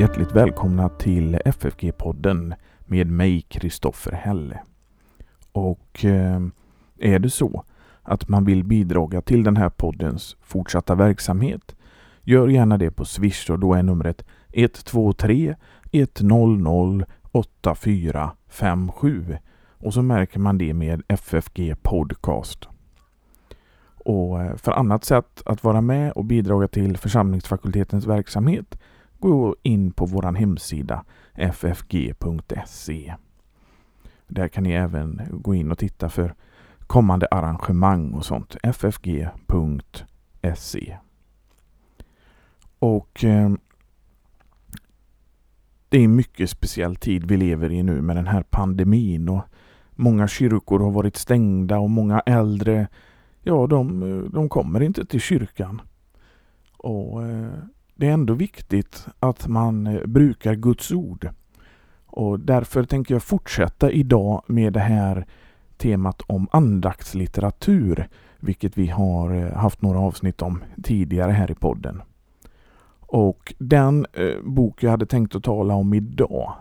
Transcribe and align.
Hjärtligt 0.00 0.32
välkomna 0.32 0.88
till 0.88 1.36
FFG-podden 1.44 2.54
med 2.80 3.06
mig 3.06 3.40
Kristoffer 3.40 4.12
Helle. 4.12 4.60
Och 5.52 6.04
eh, 6.04 6.40
är 6.98 7.18
det 7.18 7.30
så 7.30 7.64
att 8.02 8.28
man 8.28 8.44
vill 8.44 8.64
bidra 8.64 9.22
till 9.22 9.44
den 9.44 9.56
här 9.56 9.70
poddens 9.70 10.36
fortsatta 10.40 10.94
verksamhet 10.94 11.76
gör 12.22 12.48
gärna 12.48 12.78
det 12.78 12.90
på 12.90 13.04
Swish 13.04 13.50
och 13.50 13.58
då 13.58 13.74
är 13.74 13.82
numret 13.82 14.24
123 14.52 15.54
100 15.92 17.06
8457 17.32 19.38
och 19.78 19.94
så 19.94 20.02
märker 20.02 20.38
man 20.38 20.58
det 20.58 20.74
med 20.74 21.02
FFG 21.08 21.82
Podcast. 21.82 22.68
Och 24.04 24.42
eh, 24.42 24.56
för 24.56 24.72
annat 24.72 25.04
sätt 25.04 25.42
att 25.46 25.64
vara 25.64 25.80
med 25.80 26.12
och 26.12 26.24
bidra 26.24 26.68
till 26.68 26.96
församlingsfakultetens 26.96 28.06
verksamhet 28.06 28.78
gå 29.18 29.56
in 29.62 29.92
på 29.92 30.06
vår 30.06 30.36
hemsida 30.36 31.04
ffg.se. 31.34 33.14
Där 34.26 34.48
kan 34.48 34.64
ni 34.64 34.72
även 34.72 35.22
gå 35.30 35.54
in 35.54 35.72
och 35.72 35.78
titta 35.78 36.08
för 36.08 36.34
kommande 36.86 37.26
arrangemang 37.30 38.12
och 38.12 38.24
sånt. 38.24 38.56
ffg.se. 38.62 39.36
Och 42.78 43.24
eh, 43.24 43.50
det 45.90 45.98
är 45.98 46.04
en 46.04 46.16
mycket 46.16 46.50
speciell 46.50 46.96
tid 46.96 47.24
vi 47.24 47.36
lever 47.36 47.72
i 47.72 47.82
nu 47.82 48.02
med 48.02 48.16
den 48.16 48.26
här 48.26 48.42
pandemin 48.42 49.28
och 49.28 49.42
många 49.90 50.28
kyrkor 50.28 50.80
har 50.80 50.90
varit 50.90 51.16
stängda 51.16 51.78
och 51.78 51.90
många 51.90 52.20
äldre, 52.20 52.88
ja 53.42 53.66
de, 53.66 54.00
de 54.32 54.48
kommer 54.48 54.82
inte 54.82 55.04
till 55.04 55.20
kyrkan. 55.20 55.82
Och 56.76 57.26
eh, 57.26 57.52
det 57.94 58.06
är 58.06 58.12
ändå 58.12 58.34
viktigt 58.34 59.06
att 59.18 59.48
man 59.48 59.86
eh, 59.86 60.06
brukar 60.06 60.54
Guds 60.54 60.92
ord. 60.92 61.28
Och 62.06 62.40
därför 62.40 62.84
tänker 62.84 63.14
jag 63.14 63.22
fortsätta 63.22 63.90
idag 63.90 64.42
med 64.46 64.72
det 64.72 64.80
här 64.80 65.26
temat 65.76 66.22
om 66.26 66.48
andaktslitteratur, 66.50 68.08
vilket 68.40 68.78
vi 68.78 68.86
har 68.86 69.34
eh, 69.34 69.52
haft 69.52 69.82
några 69.82 69.98
avsnitt 69.98 70.42
om 70.42 70.64
tidigare 70.82 71.32
här 71.32 71.50
i 71.50 71.54
podden. 71.54 72.02
Och 73.12 73.54
den 73.58 74.06
eh, 74.12 74.42
bok 74.42 74.82
jag 74.82 74.90
hade 74.90 75.06
tänkt 75.06 75.34
att 75.34 75.44
tala 75.44 75.74
om 75.74 75.94
idag, 75.94 76.52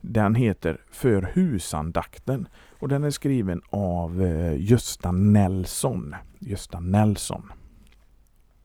den 0.00 0.34
heter 0.34 0.80
För 0.90 1.30
husandakten 1.34 2.48
och 2.78 2.88
den 2.88 3.04
är 3.04 3.10
skriven 3.10 3.60
av 3.70 4.22
eh, 4.22 4.60
Gösta 4.60 5.12
Nelson. 5.12 6.14
Gösta 6.38 6.80
Nelson. 6.80 7.52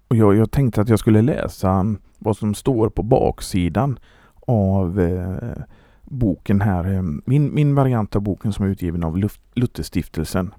Och 0.08 0.16
jag, 0.16 0.36
jag, 0.36 0.52
tänkte 0.52 0.82
att 0.82 0.90
jag 0.90 1.00
skulle 1.00 1.22
läsa 1.22 1.96
vad 2.20 2.38
som 2.38 2.54
står 2.54 2.90
på 2.90 3.04
baksidan 3.04 4.00
av 4.48 5.00
eh, 5.00 5.64
boken 6.02 6.62
här. 6.62 6.94
Eh, 6.94 7.04
min, 7.26 7.56
min 7.56 7.76
variant 7.76 8.16
av 8.16 8.22
boken 8.22 8.54
som 8.54 8.66
är 8.66 8.70
utgiven 8.70 9.04
av 9.04 9.30
Lutherstiftelsen. 9.54 10.54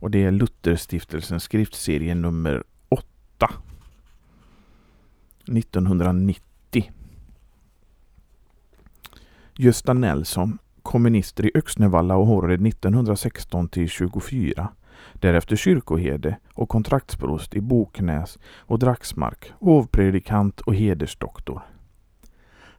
Och 0.00 0.10
det 0.10 0.24
är 0.24 0.30
Lutherstiftelsens 0.30 1.42
skriftserie 1.42 2.14
nummer 2.14 2.62
1990. 5.50 6.92
Gösta 9.56 9.92
Nelson, 9.92 10.58
kommunister 10.82 11.46
i 11.46 11.50
Öxnevalla 11.54 12.16
och 12.16 12.26
Horred 12.26 12.66
1916 12.66 13.68
till 13.68 13.88
24 13.88 14.68
därefter 15.12 15.56
kyrkoherde 15.56 16.36
och 16.54 16.68
kontraktsprost 16.68 17.54
i 17.54 17.60
Boknäs 17.60 18.38
och 18.58 18.78
Draxmark, 18.78 19.52
hovpredikant 19.60 20.60
och 20.60 20.74
hedersdoktor. 20.74 21.62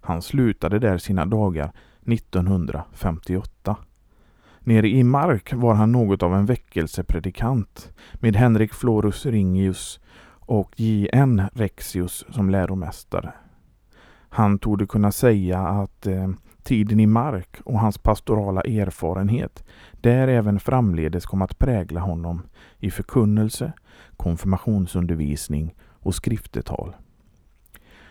Han 0.01 0.21
slutade 0.21 0.79
där 0.79 0.97
sina 0.97 1.25
dagar 1.25 1.71
1958. 2.05 3.75
Nere 4.59 4.89
i 4.89 5.03
Mark 5.03 5.53
var 5.53 5.73
han 5.73 5.91
något 5.91 6.23
av 6.23 6.35
en 6.35 6.45
väckelsepredikant 6.45 7.93
med 8.13 8.35
Henrik 8.35 8.73
Florus 8.73 9.25
Ringius 9.25 9.99
och 10.51 10.79
J.N. 10.79 11.41
Rexius 11.53 12.25
som 12.29 12.49
läromästare. 12.49 13.33
Han 14.29 14.59
torde 14.59 14.85
kunna 14.85 15.11
säga 15.11 15.59
att 15.59 16.07
eh, 16.07 16.29
tiden 16.63 16.99
i 16.99 17.05
Mark 17.05 17.57
och 17.63 17.79
hans 17.79 17.97
pastorala 17.97 18.61
erfarenhet 18.61 19.63
där 20.01 20.27
även 20.27 20.59
framledes 20.59 21.25
kom 21.25 21.41
att 21.41 21.59
prägla 21.59 21.99
honom 22.01 22.41
i 22.77 22.91
förkunnelse, 22.91 23.73
konfirmationsundervisning 24.17 25.75
och 25.89 26.15
skriftetal. 26.15 26.95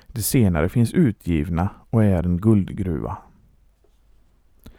Det 0.07 0.23
senare 0.23 0.69
finns 0.69 0.93
utgivna 0.93 1.69
och 1.91 2.05
är 2.05 2.23
en 2.23 2.41
guldgruva. 2.41 3.17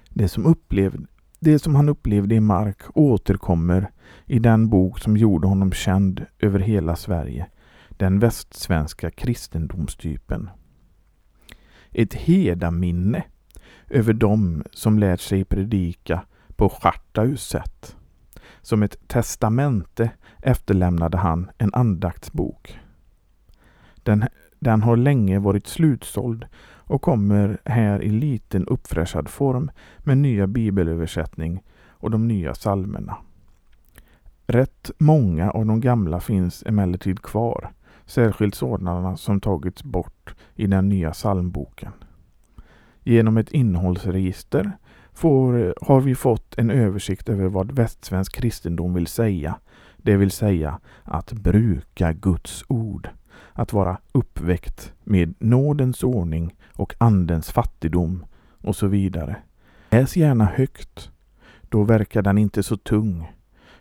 Det 0.09 0.27
som, 0.27 0.45
upplevde, 0.45 1.05
det 1.43 1.59
som 1.59 1.75
han 1.75 1.89
upplevde 1.89 2.35
i 2.35 2.39
Mark 2.39 2.77
återkommer 2.93 3.91
i 4.25 4.39
den 4.39 4.69
bok 4.69 4.99
som 4.99 5.17
gjorde 5.17 5.47
honom 5.47 5.71
känd 5.71 6.25
över 6.39 6.59
hela 6.59 6.95
Sverige, 6.95 7.47
den 7.89 8.19
västsvenska 8.19 9.11
kristendomstypen. 9.11 10.49
Ett 11.91 12.13
hedaminne 12.13 13.23
över 13.89 14.13
dem 14.13 14.63
som 14.71 14.99
lärt 14.99 15.19
sig 15.19 15.45
predika 15.45 16.23
på 16.55 16.69
Schartaus 16.69 17.47
sätt. 17.47 17.95
Som 18.61 18.83
ett 18.83 19.07
testamente 19.07 20.11
efterlämnade 20.41 21.17
han 21.17 21.51
en 21.57 21.73
andaktsbok. 21.73 22.79
Den, 24.03 24.25
den 24.59 24.81
har 24.81 24.97
länge 24.97 25.39
varit 25.39 25.67
slutsåld 25.67 26.45
och 26.91 27.01
kommer 27.01 27.57
här 27.65 28.01
i 28.01 28.09
liten 28.09 28.65
uppfräschad 28.67 29.29
form 29.29 29.71
med 29.97 30.17
nya 30.17 30.47
bibelöversättning 30.47 31.63
och 31.89 32.11
de 32.11 32.27
nya 32.27 32.53
salmerna. 32.53 33.17
Rätt 34.47 34.91
många 34.97 35.51
av 35.51 35.65
de 35.65 35.81
gamla 35.81 36.19
finns 36.19 36.63
emellertid 36.65 37.21
kvar, 37.21 37.71
särskilt 38.05 38.55
sådana 38.55 39.17
som 39.17 39.41
tagits 39.41 39.83
bort 39.83 40.35
i 40.55 40.67
den 40.67 40.89
nya 40.89 41.11
psalmboken. 41.11 41.91
Genom 43.03 43.37
ett 43.37 43.51
innehållsregister 43.51 44.71
får, 45.13 45.75
har 45.81 46.01
vi 46.01 46.15
fått 46.15 46.57
en 46.57 46.71
översikt 46.71 47.29
över 47.29 47.47
vad 47.47 47.71
västsvensk 47.71 48.35
kristendom 48.35 48.93
vill 48.93 49.07
säga. 49.07 49.55
Det 49.97 50.17
vill 50.17 50.31
säga 50.31 50.79
att 51.03 51.33
bruka 51.33 52.13
Guds 52.13 52.63
ord. 52.67 53.09
Att 53.53 53.73
vara 53.73 53.97
uppväckt 54.11 54.93
med 55.03 55.33
nådens 55.39 56.03
ordning 56.03 56.55
och 56.81 56.95
andens 56.97 57.51
fattigdom 57.51 58.25
och 58.61 58.75
så 58.75 58.87
vidare. 58.87 59.35
Läs 59.89 60.17
gärna 60.17 60.45
högt. 60.45 61.11
Då 61.61 61.83
verkar 61.83 62.21
den 62.21 62.37
inte 62.37 62.63
så 62.63 62.77
tung. 62.77 63.31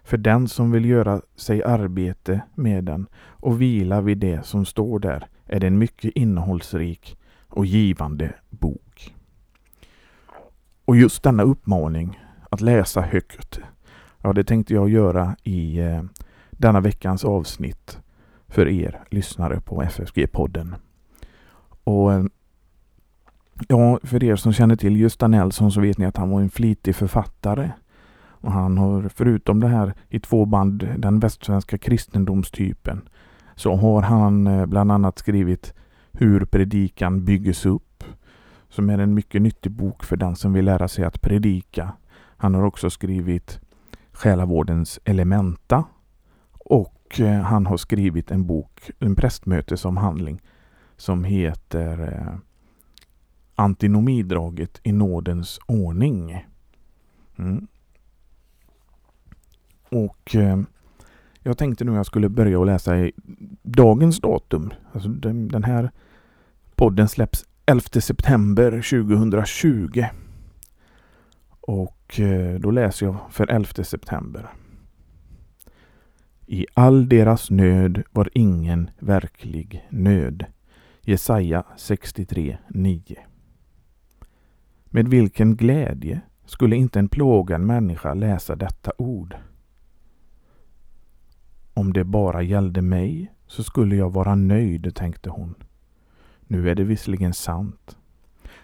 För 0.03 0.17
den 0.17 0.49
som 0.49 0.71
vill 0.71 0.85
göra 0.85 1.23
sig 1.37 1.65
arbete 1.65 2.41
med 2.55 2.85
den 2.85 3.07
och 3.17 3.61
vila 3.61 4.01
vid 4.01 4.19
det 4.19 4.47
som 4.47 4.65
står 4.65 4.99
där 4.99 5.27
är 5.47 5.61
det 5.61 5.67
en 5.67 5.79
mycket 5.79 6.13
innehållsrik 6.15 7.19
och 7.49 7.67
givande 7.67 8.33
bok. 8.51 9.15
Och 10.85 10.97
just 10.97 11.23
denna 11.23 11.43
uppmaning 11.43 12.21
att 12.51 12.61
läsa 12.61 13.01
högt, 13.01 13.61
ja 14.23 14.33
det 14.33 14.45
tänkte 14.45 14.75
jag 14.75 14.89
göra 14.91 15.37
i 15.43 15.79
eh, 15.79 16.03
denna 16.51 16.81
veckans 16.81 17.25
avsnitt 17.25 17.99
för 18.49 18.69
er 18.69 19.01
lyssnare 19.11 19.61
på 19.61 19.83
FFG-podden. 19.83 20.75
Och 21.85 22.13
eh, 22.13 22.25
ja, 23.69 23.99
för 24.03 24.25
er 24.25 24.37
som 24.37 24.53
känner 24.53 24.77
till 24.77 25.01
Gösta 25.01 25.29
Nelson 25.29 25.73
så 25.73 25.81
vet 25.81 25.99
ni 25.99 26.07
att 26.07 26.17
han 26.17 26.31
var 26.31 26.41
en 26.41 26.51
flitig 26.51 26.97
författare. 26.97 27.71
Och 28.43 28.53
han 28.53 28.79
har 28.79 29.09
förutom 29.09 29.61
det 29.61 29.69
här 29.69 29.95
i 30.09 30.21
två 30.21 30.45
band, 30.45 30.89
den 30.99 31.21
västsvenska 31.21 31.79
kristendomstypen, 31.79 33.09
så 33.55 33.77
har 33.77 34.03
han 34.03 34.47
eh, 34.47 34.67
bland 34.67 34.93
annat 34.93 35.19
skrivit 35.19 35.75
Hur 36.13 36.45
predikan 36.45 37.25
byggs 37.25 37.67
upp 37.67 38.05
som 38.69 38.91
är 38.91 38.99
en 38.99 39.15
mycket 39.15 39.43
nyttig 39.43 39.73
bok 39.73 40.05
för 40.05 40.17
den 40.17 40.37
som 40.37 40.53
vill 40.53 40.65
lära 40.65 40.89
sig 40.89 41.05
att 41.05 41.21
predika. 41.21 41.93
Han 42.37 42.55
har 42.55 42.63
också 42.63 42.91
skrivit 42.91 43.61
Själavårdens 44.13 45.01
elementa 45.05 45.85
och 46.53 47.21
eh, 47.21 47.41
han 47.41 47.67
har 47.67 47.77
skrivit 47.77 48.31
en 48.31 48.47
bok, 48.47 48.91
en 48.99 49.17
prästmötesomhandling 49.17 50.41
som 50.97 51.25
heter 51.25 52.13
eh, 52.13 52.39
Antinomidraget 53.61 54.81
i 54.83 54.93
nådens 54.93 55.61
ordning. 55.67 56.47
Mm. 57.39 57.67
Och 59.89 60.37
eh, 60.37 60.61
jag 61.43 61.59
tänkte 61.59 61.85
nu 61.85 61.91
att 61.91 61.97
jag 61.97 62.07
skulle 62.07 62.29
börja 62.29 62.59
och 62.59 62.67
läsa 62.67 62.99
i 62.99 63.13
dagens 63.63 64.21
datum. 64.21 64.71
Alltså 64.93 65.09
den, 65.09 65.49
den 65.49 65.65
här 65.65 65.91
podden 66.75 67.09
släpps 67.09 67.45
11 67.67 67.83
september 68.01 68.71
2020. 68.71 70.05
Och 71.61 72.21
eh, 72.21 72.61
då 72.61 72.71
läser 72.71 73.07
jag 73.07 73.17
för 73.31 73.51
11 73.51 73.85
september. 73.85 74.51
I 76.47 76.67
all 76.75 77.09
deras 77.09 77.51
nöd 77.51 78.03
var 78.11 78.31
ingen 78.35 78.91
verklig 78.99 79.87
nöd. 79.91 80.45
Jesaja 81.03 81.65
63, 81.77 82.59
9. 82.69 83.30
Med 84.93 85.09
vilken 85.09 85.57
glädje 85.57 86.21
skulle 86.45 86.77
inte 86.77 86.99
en 86.99 87.09
plågad 87.09 87.61
människa 87.61 88.15
läsa 88.15 88.57
detta 88.57 88.93
ord? 88.99 89.37
Om 91.75 91.93
det 91.93 92.05
bara 92.05 92.43
gällde 92.43 92.83
mig 92.83 93.33
så 93.47 93.63
skulle 93.63 93.97
jag 93.97 94.13
vara 94.13 94.35
nöjd, 94.35 94.95
tänkte 94.95 95.31
hon. 95.31 95.55
Nu 96.41 96.71
är 96.71 96.75
det 96.75 96.85
visserligen 96.85 97.35
sant 97.35 97.99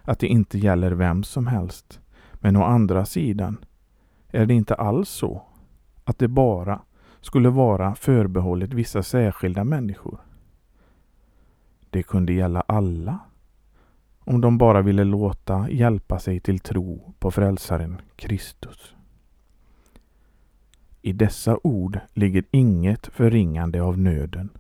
att 0.03 0.19
det 0.19 0.27
inte 0.27 0.59
gäller 0.59 0.93
vem 0.93 1.23
som 1.23 1.47
helst, 1.47 2.01
men 2.35 2.57
å 2.57 2.63
andra 2.63 3.05
sidan 3.05 3.65
är 4.29 4.47
det 4.47 4.55
inte 4.55 4.75
alls 4.75 5.09
så 5.09 5.43
att 6.05 6.19
det 6.19 6.29
bara 6.29 6.83
skulle 7.21 7.49
vara 7.49 7.95
förbehållet 7.95 8.73
vissa 8.73 9.03
särskilda 9.03 9.65
människor. 9.65 10.21
Det 11.91 12.03
kunde 12.03 12.33
gälla 12.33 12.61
alla 12.61 13.21
om 14.27 14.41
de 14.41 14.59
bara 14.59 14.83
ville 14.83 15.05
låta 15.05 15.71
hjälpa 15.71 16.19
sig 16.19 16.41
till 16.41 16.59
tro 16.59 17.15
på 17.19 17.31
frälsaren 17.31 18.01
Kristus. 18.17 18.95
I 21.03 21.13
dessa 21.13 21.59
ord 21.63 22.01
ligger 22.15 22.45
inget 22.51 23.07
förringande 23.07 23.83
av 23.83 23.99
nöden. 23.99 24.51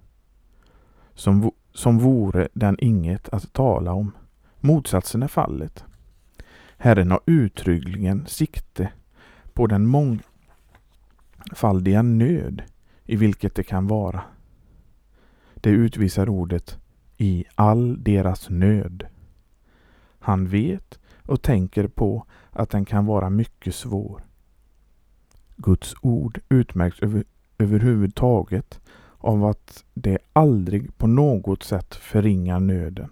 Som, 1.15 1.51
som 1.73 1.99
vore 1.99 2.49
den 2.53 2.77
inget 2.79 3.29
att 3.29 3.53
tala 3.53 3.93
om. 3.93 4.13
Motsatsen 4.61 5.23
är 5.23 5.29
fallet. 5.29 5.85
Herren 6.77 7.11
har 7.11 7.21
uttryckligen 7.27 8.27
sikte 8.27 8.93
på 9.53 9.67
den 9.67 9.87
mångfaldiga 11.47 12.03
nöd 12.03 12.63
i 13.05 13.17
vilket 13.17 13.55
det 13.55 13.63
kan 13.63 13.87
vara. 13.87 14.23
Det 15.55 15.71
utvisar 15.71 16.29
ordet 16.29 16.79
i 17.17 17.45
all 17.55 18.03
deras 18.03 18.51
nöd. 18.51 19.07
Han 20.27 20.47
vet 20.47 20.99
och 21.23 21.43
tänker 21.43 21.89
på 21.89 22.27
att 22.51 22.71
den 22.71 22.85
kan 22.85 23.07
vara 23.07 23.31
mycket 23.31 23.75
svår. 23.75 24.25
Guds 25.57 25.95
ord 26.03 26.41
utmärks 26.49 27.01
över, 27.03 27.25
överhuvudtaget 27.59 28.81
av 29.19 29.45
att 29.45 29.85
det 29.95 30.19
aldrig 30.33 30.99
på 30.99 31.07
något 31.07 31.63
sätt 31.63 31.95
förringar 31.95 32.61
nöden. 32.61 33.09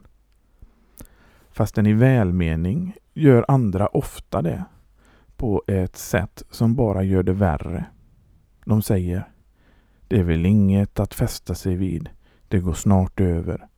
Fast 1.50 1.74
den 1.74 1.86
i 1.86 1.92
välmening 1.92 2.96
gör 3.12 3.44
andra 3.48 3.86
ofta 3.86 4.42
det 4.42 4.64
på 5.36 5.62
ett 5.66 5.96
sätt 5.96 6.42
som 6.50 6.74
bara 6.74 7.02
gör 7.02 7.22
det 7.22 7.32
värre. 7.32 7.84
De 8.64 8.82
säger 8.82 9.28
Det 10.08 10.18
är 10.18 10.24
väl 10.24 10.46
inget 10.46 11.00
att 11.00 11.14
fästa 11.14 11.54
sig 11.54 11.76
vid. 11.76 12.10
Det 12.48 12.58
går 12.58 12.74
snart 12.74 13.20
över. 13.20 13.68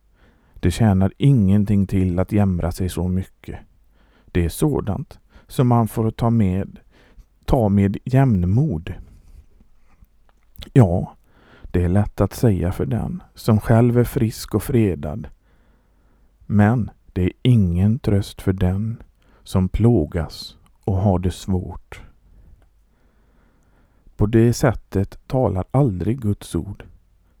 Det 0.59 0.71
tjänar 0.71 1.13
ingenting 1.17 1.87
till 1.87 2.19
att 2.19 2.31
jämra 2.31 2.71
sig 2.71 2.89
så 2.89 3.07
mycket. 3.07 3.59
Det 4.25 4.45
är 4.45 4.49
sådant 4.49 5.19
som 5.47 5.67
man 5.67 5.87
får 5.87 6.11
ta 6.11 6.29
med, 6.29 6.79
ta 7.45 7.69
med 7.69 7.97
jämnmod. 8.05 8.93
Ja, 10.73 11.15
det 11.71 11.83
är 11.83 11.89
lätt 11.89 12.21
att 12.21 12.33
säga 12.33 12.71
för 12.71 12.85
den 12.85 13.23
som 13.35 13.59
själv 13.59 13.97
är 13.97 14.03
frisk 14.03 14.55
och 14.55 14.63
fredad. 14.63 15.27
Men 16.45 16.89
det 17.13 17.23
är 17.23 17.31
ingen 17.41 17.99
tröst 17.99 18.41
för 18.41 18.53
den 18.53 19.03
som 19.43 19.69
plågas 19.69 20.57
och 20.83 20.97
har 20.97 21.19
det 21.19 21.31
svårt. 21.31 22.01
På 24.15 24.25
det 24.25 24.53
sättet 24.53 25.27
talar 25.27 25.65
aldrig 25.71 26.21
Guds 26.21 26.55
ord. 26.55 26.83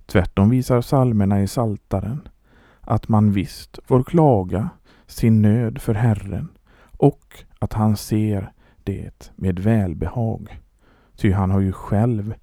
Tvärtom 0.05 0.49
visar 0.49 0.81
psalmerna 0.81 1.41
i 1.41 1.47
Saltaren 1.47 2.27
att 2.87 3.07
man 3.07 3.31
visst 3.31 3.79
får 3.85 4.03
klaga 4.03 4.69
sin 5.05 5.41
nöd 5.41 5.81
för 5.81 5.93
Herren 5.93 6.47
och 6.97 7.43
att 7.59 7.73
han 7.73 7.97
ser 7.97 8.51
det 8.83 9.31
med 9.35 9.59
välbehag. 9.59 10.59
Ty 11.15 11.31
han 11.31 11.51
har 11.51 11.59
ju 11.59 11.71
själv 11.71 12.33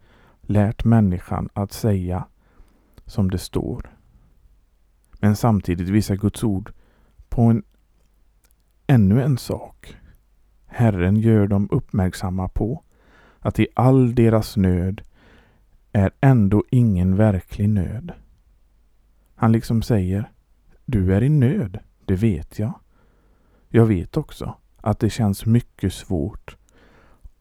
lärt 0.42 0.84
människan 0.84 1.48
att 1.52 1.72
säga 1.72 2.24
som 3.06 3.30
det 3.30 3.38
står. 3.38 3.90
Men 5.20 5.36
samtidigt 5.36 5.88
visar 5.88 6.16
Guds 6.16 6.44
ord 6.44 6.72
på 7.28 7.42
en, 7.42 7.62
ännu 8.86 9.22
en 9.22 9.38
sak. 9.38 9.96
Herren 10.66 11.16
gör 11.16 11.46
dem 11.46 11.68
uppmärksamma 11.70 12.48
på 12.48 12.82
att 13.38 13.58
i 13.58 13.66
all 13.74 14.14
deras 14.14 14.56
nöd 14.56 15.02
är 15.92 16.10
ändå 16.20 16.64
ingen 16.70 17.16
verklig 17.16 17.68
nöd. 17.68 18.12
Han 19.34 19.52
liksom 19.52 19.82
säger 19.82 20.30
du 20.84 21.14
är 21.14 21.22
i 21.22 21.28
nöd, 21.28 21.78
det 22.04 22.14
vet 22.14 22.58
jag. 22.58 22.72
Jag 23.68 23.86
vet 23.86 24.16
också 24.16 24.54
att 24.76 24.98
det 24.98 25.10
känns 25.10 25.46
mycket 25.46 25.92
svårt 25.92 26.56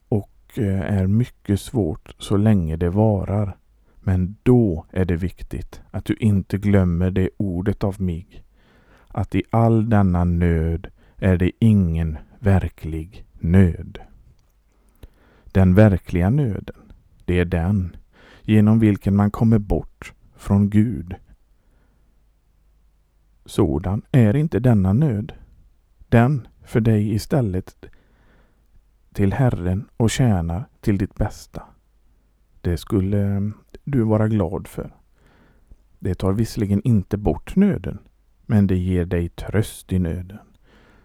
och 0.10 0.40
eh, 0.58 0.98
är 0.98 1.08
mycket 1.08 1.60
svårt 1.60 2.16
så 2.20 2.38
länge 2.38 2.78
det 2.78 2.90
varar. 2.90 3.58
Men 4.00 4.36
då 4.44 4.86
är 4.92 5.06
det 5.06 5.16
viktigt 5.16 5.82
att 5.92 6.06
du 6.06 6.16
inte 6.16 6.58
glömmer 6.58 7.12
det 7.12 7.30
ordet 7.38 7.84
av 7.84 8.02
mig. 8.02 8.44
Att 9.08 9.36
i 9.36 9.44
all 9.50 9.90
denna 9.90 10.24
nöd 10.24 10.88
är 11.18 11.38
det 11.38 11.52
ingen 11.60 12.18
verklig 12.40 13.26
nöd. 13.40 14.00
Den 15.46 15.76
verkliga 15.76 16.30
nöden, 16.30 16.76
det 17.26 17.40
är 17.40 17.46
den 17.46 17.96
genom 18.42 18.80
vilken 18.80 19.16
man 19.16 19.32
kommer 19.32 19.58
bort 19.58 20.14
från 20.36 20.70
Gud. 20.70 21.16
Sådan 23.46 24.02
är 24.12 24.36
inte 24.36 24.60
denna 24.60 24.94
nöd. 24.94 25.34
Den 26.10 26.48
för 26.64 26.82
dig 26.82 27.14
istället 27.14 27.86
till 29.14 29.34
Herren 29.34 29.90
och 29.98 30.10
tjänar 30.10 30.66
till 30.82 30.98
ditt 30.98 31.16
bästa. 31.16 31.64
Det 32.62 32.78
skulle 32.78 33.52
du 33.84 34.04
vara 34.04 34.28
glad 34.28 34.68
för. 34.68 34.96
Det 36.00 36.16
tar 36.16 36.34
visserligen 36.34 36.82
inte 36.84 37.18
bort 37.18 37.56
nöden, 37.56 38.00
men 38.46 38.68
det 38.68 38.78
ger 38.78 39.06
dig 39.06 39.30
tröst 39.30 39.94
i 39.94 40.00
nöden. 40.00 40.40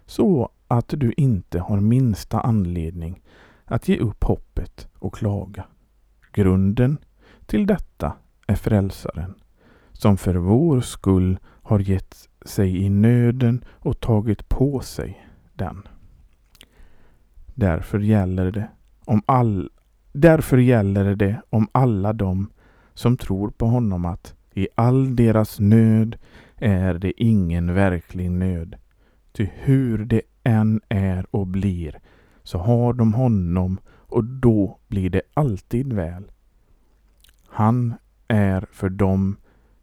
Så 0.05 0.49
att 0.67 0.87
du 0.87 1.13
inte 1.17 1.59
har 1.59 1.79
minsta 1.79 2.41
anledning 2.41 3.21
att 3.65 3.87
ge 3.87 3.97
upp 3.97 4.23
hoppet 4.23 4.87
och 4.93 5.13
klaga. 5.13 5.65
Grunden 6.31 6.97
till 7.45 7.67
detta 7.67 8.13
är 8.47 8.55
Frälsaren, 8.55 9.35
som 9.91 10.17
för 10.17 10.35
vår 10.35 10.81
skull 10.81 11.39
har 11.43 11.79
gett 11.79 12.28
sig 12.45 12.77
i 12.77 12.89
nöden 12.89 13.63
och 13.71 13.99
tagit 13.99 14.49
på 14.49 14.79
sig 14.79 15.25
den. 15.53 15.87
Därför 17.55 17.99
gäller 17.99 18.51
det 18.51 18.69
om 19.05 19.21
all, 19.25 19.69
därför 20.11 20.57
gäller 20.57 21.15
det 21.15 21.41
om 21.49 21.67
alla 21.71 22.13
dem 22.13 22.49
som 22.93 23.17
tror 23.17 23.49
på 23.49 23.65
honom 23.65 24.05
att 24.05 24.35
i 24.53 24.67
all 24.75 25.15
deras 25.15 25.59
nöd 25.59 26.17
är 26.55 26.93
det 26.93 27.23
ingen 27.23 27.73
verklig 27.73 28.31
nöd. 28.31 28.75
Ty 29.31 29.47
hur 29.53 30.05
det 30.05 30.21
än 30.43 30.81
är 30.89 31.25
och 31.31 31.47
blir 31.47 31.99
så 32.43 32.57
har 32.57 32.93
de 32.93 33.13
honom 33.13 33.79
och 33.87 34.23
då 34.23 34.79
blir 34.87 35.09
det 35.09 35.21
alltid 35.33 35.93
väl. 35.93 36.31
Han 37.47 37.93
är 38.27 38.67
för 38.71 38.89
dem 38.89 39.37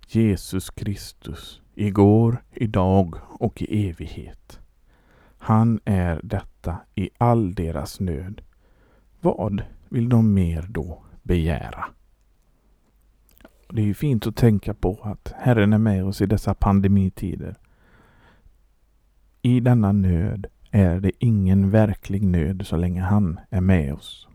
Jesus 0.08 0.70
Kristus 0.70 1.62
igår, 1.76 2.42
idag 2.52 3.14
och 3.28 3.62
i 3.62 3.88
evighet. 3.88 4.60
Han 5.38 5.80
är 5.84 6.20
detta 6.22 6.76
i 6.94 7.10
all 7.18 7.54
deras 7.54 8.00
nöd. 8.00 8.42
Vad 9.20 9.62
vill 9.88 10.08
de 10.08 10.34
mer 10.34 10.66
då 10.68 11.02
begära? 11.22 11.84
Det 13.68 13.82
är 13.82 13.86
ju 13.86 13.94
fint 13.94 14.26
att 14.26 14.36
tänka 14.36 14.74
på 14.74 14.98
att 15.02 15.34
Herren 15.36 15.72
är 15.72 15.78
med 15.78 16.04
oss 16.04 16.20
i 16.20 16.26
dessa 16.26 16.54
pandemitider. 16.54 17.56
I 19.42 19.60
denna 19.60 19.92
nöd 19.92 20.46
är 20.70 21.00
det 21.00 21.12
ingen 21.18 21.70
verklig 21.70 22.22
nöd 22.26 22.66
så 22.66 22.76
länge 22.76 23.00
han 23.00 23.40
är 23.50 23.60
med 23.60 23.94
oss. 23.94 24.28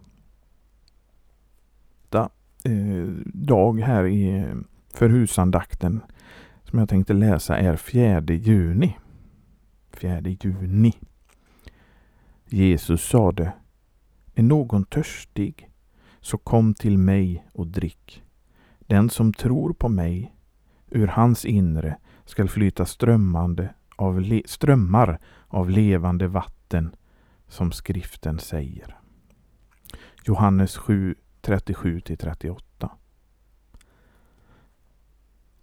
Da, 2.09 2.29
eh, 2.63 3.07
dag 3.25 3.79
här 3.79 4.05
i 4.05 4.39
eh, 4.39 4.55
förhusandakten 4.93 6.01
som 6.71 6.79
jag 6.79 6.89
tänkte 6.89 7.13
läsa 7.13 7.57
är 7.57 7.75
4 7.75 8.21
juni. 8.21 8.97
4 9.93 10.21
juni. 10.21 10.93
Jesus 12.45 13.09
sade 13.09 13.53
Är 14.35 14.43
någon 14.43 14.83
törstig 14.83 15.69
så 16.21 16.37
kom 16.37 16.73
till 16.73 16.97
mig 16.97 17.45
och 17.53 17.67
drick. 17.67 18.23
Den 18.79 19.09
som 19.09 19.33
tror 19.33 19.73
på 19.73 19.89
mig, 19.89 20.35
ur 20.89 21.07
hans 21.07 21.45
inre 21.45 21.97
skall 22.25 22.49
flyta 22.49 22.85
strömmande 22.85 23.73
av 23.95 24.41
strömmar 24.45 25.19
av 25.47 25.69
levande 25.69 26.27
vatten 26.27 26.95
som 27.47 27.71
skriften 27.71 28.39
säger. 28.39 28.97
Johannes 30.25 30.77
7, 30.77 31.15
37-38 31.41 32.70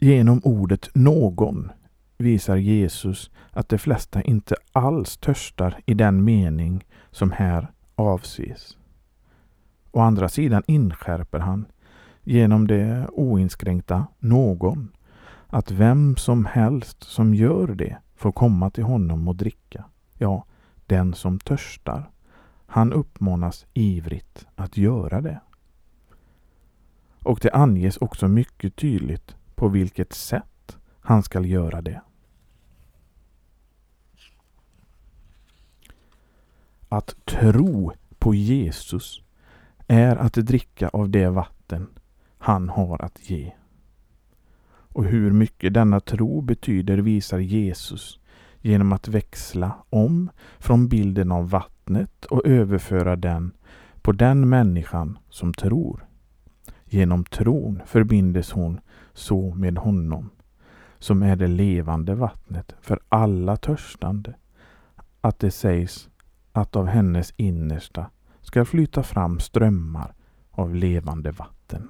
Genom 0.00 0.40
ordet 0.44 0.90
någon 0.94 1.70
visar 2.18 2.56
Jesus 2.56 3.30
att 3.50 3.68
de 3.68 3.78
flesta 3.78 4.22
inte 4.22 4.54
alls 4.72 5.16
törstar 5.16 5.80
i 5.86 5.94
den 5.94 6.24
mening 6.24 6.84
som 7.10 7.30
här 7.30 7.72
avses. 7.94 8.76
Å 9.90 10.00
andra 10.00 10.28
sidan 10.28 10.62
inskärper 10.66 11.38
han 11.38 11.64
genom 12.22 12.66
det 12.66 13.08
oinskränkta 13.12 14.06
någon 14.18 14.92
att 15.46 15.70
vem 15.70 16.16
som 16.16 16.46
helst 16.46 17.02
som 17.02 17.34
gör 17.34 17.66
det 17.66 17.96
får 18.16 18.32
komma 18.32 18.70
till 18.70 18.84
honom 18.84 19.28
och 19.28 19.36
dricka. 19.36 19.84
Ja, 20.18 20.44
den 20.86 21.14
som 21.14 21.38
törstar. 21.38 22.10
Han 22.66 22.92
uppmanas 22.92 23.66
ivrigt 23.74 24.46
att 24.54 24.76
göra 24.76 25.20
det. 25.20 25.40
Och 27.22 27.38
det 27.42 27.50
anges 27.50 27.96
också 27.96 28.28
mycket 28.28 28.76
tydligt 28.76 29.37
på 29.58 29.68
vilket 29.68 30.12
sätt 30.12 30.78
han 31.00 31.22
skall 31.22 31.46
göra 31.46 31.82
det. 31.82 32.00
Att 36.88 37.14
tro 37.24 37.92
på 38.18 38.34
Jesus 38.34 39.22
är 39.86 40.16
att 40.16 40.32
dricka 40.32 40.88
av 40.88 41.10
det 41.10 41.28
vatten 41.28 41.86
han 42.38 42.68
har 42.68 43.02
att 43.02 43.30
ge. 43.30 43.52
Och 44.68 45.04
hur 45.04 45.32
mycket 45.32 45.74
denna 45.74 46.00
tro 46.00 46.40
betyder 46.40 46.98
visar 46.98 47.38
Jesus 47.38 48.20
genom 48.60 48.92
att 48.92 49.08
växla 49.08 49.72
om 49.90 50.30
från 50.58 50.88
bilden 50.88 51.32
av 51.32 51.50
vattnet 51.50 52.24
och 52.24 52.46
överföra 52.46 53.16
den 53.16 53.52
på 54.02 54.12
den 54.12 54.48
människan 54.48 55.18
som 55.30 55.54
tror. 55.54 56.04
Genom 56.84 57.24
tron 57.24 57.82
förbindes 57.86 58.52
hon 58.52 58.80
så 59.18 59.54
med 59.54 59.78
honom, 59.78 60.30
som 60.98 61.22
är 61.22 61.36
det 61.36 61.46
levande 61.46 62.14
vattnet 62.14 62.74
för 62.80 63.00
alla 63.08 63.56
törstande, 63.56 64.34
att 65.20 65.38
det 65.38 65.50
sägs 65.50 66.08
att 66.52 66.76
av 66.76 66.86
hennes 66.86 67.34
innersta 67.36 68.10
ska 68.40 68.64
flyta 68.64 69.02
fram 69.02 69.40
strömmar 69.40 70.14
av 70.50 70.74
levande 70.74 71.30
vatten. 71.30 71.88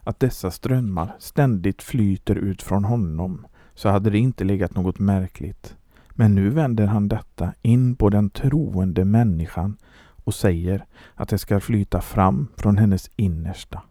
Att 0.00 0.20
dessa 0.20 0.50
strömmar 0.50 1.16
ständigt 1.18 1.82
flyter 1.82 2.34
ut 2.34 2.62
från 2.62 2.84
honom 2.84 3.46
så 3.74 3.88
hade 3.88 4.10
det 4.10 4.18
inte 4.18 4.44
legat 4.44 4.74
något 4.74 4.98
märkligt. 4.98 5.76
Men 6.10 6.34
nu 6.34 6.50
vänder 6.50 6.86
han 6.86 7.08
detta 7.08 7.54
in 7.62 7.96
på 7.96 8.10
den 8.10 8.30
troende 8.30 9.04
människan 9.04 9.76
och 10.24 10.34
säger 10.34 10.86
att 11.14 11.28
det 11.28 11.38
ska 11.38 11.60
flyta 11.60 12.00
fram 12.00 12.48
från 12.56 12.78
hennes 12.78 13.10
innersta. 13.16 13.82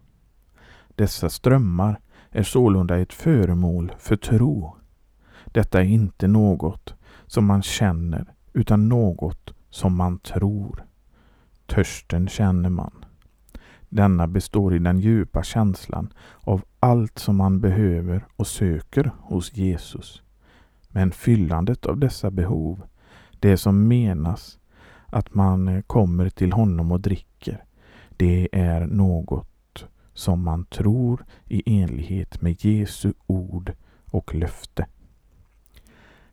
Dessa 0.95 1.29
strömmar 1.29 1.99
är 2.31 2.43
sålunda 2.43 2.97
ett 2.97 3.13
föremål 3.13 3.91
för 3.97 4.15
tro. 4.15 4.75
Detta 5.45 5.79
är 5.79 5.85
inte 5.85 6.27
något 6.27 6.93
som 7.25 7.45
man 7.45 7.61
känner 7.61 8.33
utan 8.53 8.89
något 8.89 9.53
som 9.69 9.95
man 9.95 10.19
tror. 10.19 10.85
Törsten 11.65 12.27
känner 12.27 12.69
man. 12.69 13.05
Denna 13.89 14.27
består 14.27 14.75
i 14.75 14.79
den 14.79 14.99
djupa 14.99 15.43
känslan 15.43 16.13
av 16.39 16.61
allt 16.79 17.19
som 17.19 17.35
man 17.35 17.61
behöver 17.61 18.25
och 18.35 18.47
söker 18.47 19.11
hos 19.19 19.53
Jesus. 19.53 20.21
Men 20.87 21.11
fyllandet 21.11 21.85
av 21.85 21.97
dessa 21.97 22.31
behov, 22.31 22.81
det 23.39 23.57
som 23.57 23.87
menas 23.87 24.59
att 25.05 25.33
man 25.33 25.83
kommer 25.83 26.29
till 26.29 26.53
honom 26.53 26.91
och 26.91 27.01
dricker, 27.01 27.63
det 28.17 28.49
är 28.51 28.85
något 28.85 29.50
som 30.13 30.43
man 30.43 30.65
tror 30.65 31.25
i 31.47 31.81
enlighet 31.81 32.41
med 32.41 32.65
Jesu 32.65 33.13
ord 33.27 33.73
och 34.05 34.35
löfte. 34.35 34.87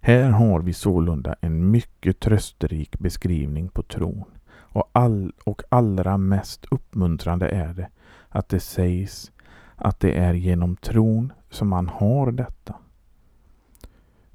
Här 0.00 0.30
har 0.30 0.60
vi 0.60 0.72
sålunda 0.72 1.36
en 1.40 1.70
mycket 1.70 2.20
trösterik 2.20 2.98
beskrivning 2.98 3.68
på 3.68 3.82
tron. 3.82 4.24
Och, 4.50 4.90
all, 4.92 5.32
och 5.44 5.62
allra 5.68 6.16
mest 6.16 6.64
uppmuntrande 6.70 7.48
är 7.48 7.74
det 7.74 7.88
att 8.28 8.48
det 8.48 8.60
sägs 8.60 9.32
att 9.76 10.00
det 10.00 10.18
är 10.18 10.34
genom 10.34 10.76
tron 10.76 11.32
som 11.50 11.68
man 11.68 11.88
har 11.88 12.32
detta. 12.32 12.74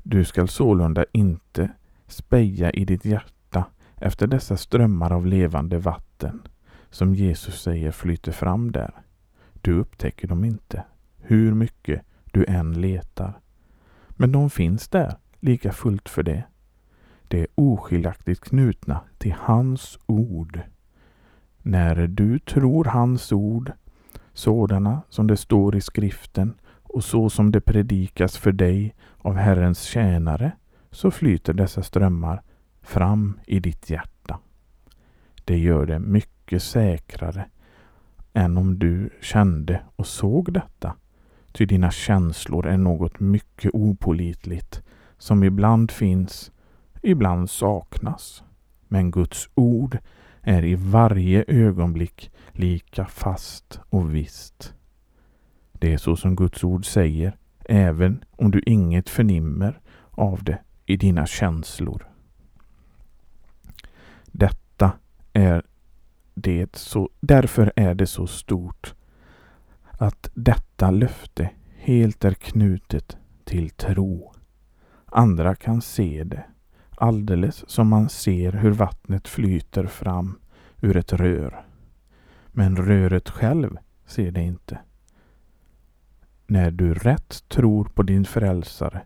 Du 0.04 0.26
skall 0.26 0.48
sålunda 0.48 1.06
inte 1.12 1.72
speja 2.08 2.72
i 2.72 2.86
ditt 2.86 3.06
hjärta 3.06 3.66
efter 3.96 4.28
dessa 4.28 4.58
strömmar 4.58 5.12
av 5.12 5.26
levande 5.26 5.78
vatten 5.78 6.42
som 6.90 7.16
Jesus 7.16 7.62
säger 7.62 7.92
flyter 7.92 8.32
fram 8.32 8.72
där. 8.72 8.94
Du 9.64 9.74
upptäcker 9.74 10.28
dem 10.28 10.44
inte, 10.44 10.84
hur 11.18 11.54
mycket 11.54 12.02
du 12.32 12.46
än 12.48 12.82
letar. 12.82 13.40
Men 14.10 14.32
de 14.32 14.50
finns 14.50 14.88
där, 14.88 15.16
lika 15.40 15.72
fullt 15.72 16.10
för 16.10 16.24
det. 16.24 16.44
De 17.28 17.42
är 17.42 17.48
oskiljaktigt 17.56 18.42
knutna 18.42 19.02
till 19.18 19.36
hans 19.40 20.00
ord. 20.06 20.60
När 21.62 22.08
du 22.08 22.40
tror 22.40 22.86
hans 22.86 23.32
ord, 23.32 23.72
sådana 24.34 25.02
som 25.10 25.28
det 25.28 25.38
står 25.38 25.76
i 25.76 25.82
skriften 25.82 26.54
och 26.84 27.04
så 27.04 27.30
som 27.30 27.52
det 27.52 27.62
predikas 27.62 28.38
för 28.38 28.52
dig 28.52 28.96
av 29.18 29.36
Herrens 29.36 29.82
tjänare, 29.82 30.52
så 30.92 31.12
flyter 31.12 31.54
dessa 31.54 31.84
strömmar 31.84 32.42
fram 32.82 33.40
i 33.46 33.60
ditt 33.60 33.90
hjärta. 33.90 34.40
Det 35.46 35.58
gör 35.58 35.86
det 35.86 36.00
mycket 36.00 36.64
säkrare 36.64 37.46
än 38.34 38.58
om 38.58 38.80
du 38.80 39.10
kände 39.22 39.82
och 39.96 40.08
såg 40.08 40.54
detta. 40.54 40.96
Ty 41.52 41.66
dina 41.66 41.92
känslor 41.92 42.68
är 42.68 42.78
något 42.78 43.20
mycket 43.20 43.72
opolitligt 43.74 44.84
som 45.18 45.44
ibland 45.44 45.92
finns, 45.92 46.52
ibland 47.02 47.50
saknas. 47.50 48.44
Men 48.88 49.12
Guds 49.12 49.50
ord 49.56 49.98
är 50.42 50.66
i 50.66 50.76
varje 50.76 51.46
ögonblick 51.48 52.32
lika 52.52 53.06
fast 53.06 53.80
och 53.90 54.16
visst. 54.16 54.74
Det 55.72 55.94
är 55.94 55.98
så 55.98 56.16
som 56.16 56.36
Guds 56.36 56.64
ord 56.64 56.86
säger, 56.86 57.38
även 57.66 58.24
om 58.32 58.52
du 58.52 58.62
inget 58.66 59.10
förnimmer 59.10 59.80
av 60.12 60.44
det 60.44 60.60
i 60.86 60.98
dina 60.98 61.26
känslor. 61.26 62.08
Detta 64.26 64.92
är 65.34 65.64
det 66.34 66.76
så, 66.76 67.10
därför 67.20 67.74
är 67.76 67.96
det 67.96 68.08
så 68.08 68.28
stort 68.28 68.94
att 69.92 70.30
detta 70.34 70.92
löfte 70.92 71.50
helt 71.76 72.26
är 72.26 72.34
knutet 72.34 73.18
till 73.44 73.70
tro. 73.70 74.34
Andra 75.06 75.56
kan 75.56 75.82
se 75.82 76.24
det, 76.24 76.46
alldeles 76.96 77.70
som 77.70 77.88
man 77.88 78.10
ser 78.10 78.52
hur 78.52 78.72
vattnet 78.72 79.28
flyter 79.28 79.86
fram 79.86 80.40
ur 80.82 80.98
ett 80.98 81.14
rör. 81.14 81.66
Men 82.48 82.78
röret 82.78 83.30
själv 83.30 83.78
ser 84.06 84.32
det 84.32 84.42
inte. 84.42 84.80
När 86.48 86.72
du 86.72 86.94
rätt 86.94 87.50
tror 87.50 87.86
på 87.86 88.04
din 88.04 88.26
frälsare 88.26 89.02